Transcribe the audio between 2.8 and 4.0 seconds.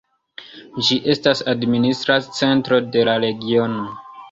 de la regiono.